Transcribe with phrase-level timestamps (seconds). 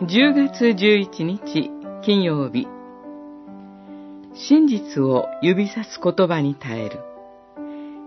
[0.00, 1.72] 10月11日
[2.04, 2.68] 金曜日。
[4.32, 7.00] 真実を指さす言葉に耐える。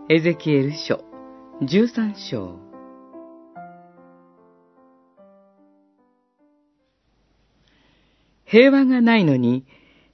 [0.08, 1.04] エゼキエル書
[1.62, 2.58] 13章。
[8.46, 9.66] 平和がないのに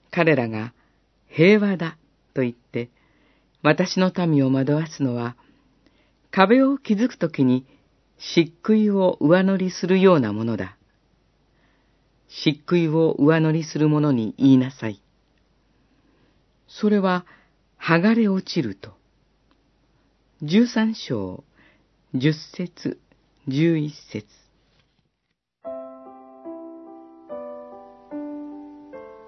[0.10, 0.74] 彼らが
[1.28, 2.00] 平和だ
[2.34, 2.90] と言って
[3.62, 5.36] 私の民を惑わすのは
[6.32, 7.68] 壁を築くときに
[8.18, 10.77] 漆喰を上乗りするようなものだ。
[12.28, 15.02] 漆喰を上乗りする者に言いなさい。
[16.68, 17.26] それは、
[17.80, 18.92] 剥がれ落ちると。
[20.42, 21.44] 十三章、
[22.14, 23.00] 十節、
[23.48, 24.28] 十一節。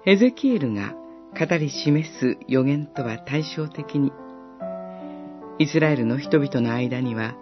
[0.06, 0.94] エゼキエルが
[1.38, 4.12] 語り示す予言とは対照的に、
[5.58, 7.34] イスラエルの人々の間には、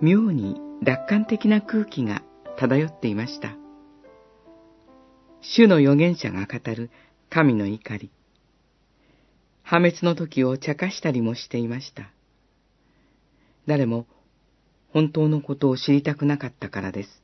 [0.00, 2.22] 妙に楽観的な空気が
[2.56, 3.57] 漂っていました。
[5.40, 6.90] 主の預言者が語る
[7.30, 8.10] 神の怒り。
[9.62, 12.10] 破滅の時を茶化したりもしていました。
[13.66, 14.06] 誰も
[14.92, 17.22] 本当のことを知りたくなかったからです。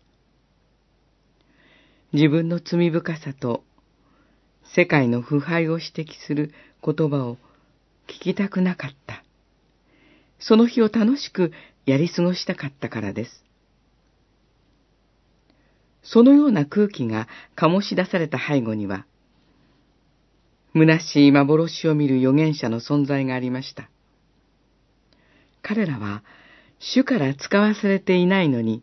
[2.13, 3.65] 自分の罪深さと
[4.77, 6.53] 世界の腐敗を指摘する
[6.85, 7.37] 言葉を
[8.07, 9.25] 聞きたくなかった。
[10.39, 11.53] その日を楽しく
[11.87, 13.45] やり過ごしたかったからです。
[16.05, 19.07] そのような空気が醸し出された背後には、
[20.75, 23.89] 虚しい幻を見る預言者の存在がありました。
[25.63, 26.23] 彼らは、
[26.79, 28.83] 主から使わされていないのに、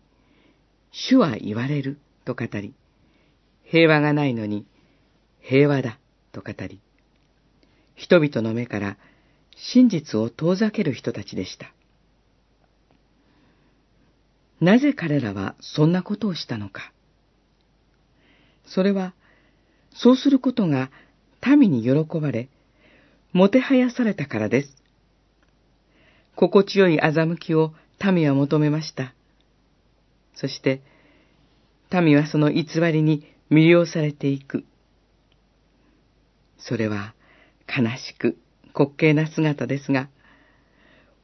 [0.91, 2.73] 主は言われると語り、
[3.63, 4.65] 平和がないのに、
[5.41, 5.99] 平和だ
[6.31, 6.79] と語り、
[7.95, 8.97] 人々の目から
[9.55, 11.71] 真実を遠ざける人たちでした。
[14.59, 16.91] なぜ彼らはそんなことをしたのか。
[18.73, 19.13] それは、
[19.93, 20.89] そうすることが
[21.45, 22.49] 民に喜ばれ、
[23.33, 24.75] もてはやされたからです。
[26.35, 27.73] 心地よい欺きを
[28.13, 29.13] 民は求めました。
[30.35, 30.81] そして、
[31.91, 34.63] 民はその偽りに魅了されていく。
[36.57, 37.13] それは
[37.67, 38.37] 悲しく
[38.73, 40.09] 滑稽な姿ですが、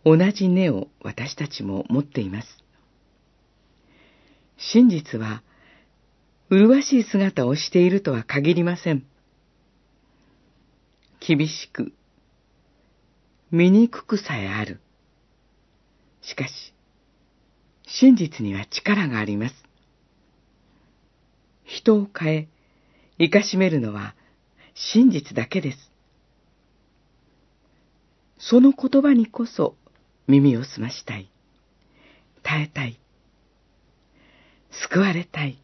[0.04, 2.48] 同じ根を私たちも持っています。
[4.58, 5.44] 真実は、
[6.50, 9.04] 麗しい姿をしているとは限りません。
[11.20, 11.92] 厳しく、
[13.52, 14.80] 醜くさえある。
[16.22, 16.74] しかし、
[17.86, 19.56] 真実には力があります。
[21.66, 22.48] 人を変え、
[23.20, 24.16] 生かしめるのは
[24.74, 25.92] 真実だけです。
[28.40, 29.76] その言葉にこそ
[30.28, 31.30] 耳を澄ましたい。
[32.44, 33.00] 耐えたい。
[34.72, 35.60] 救われたい。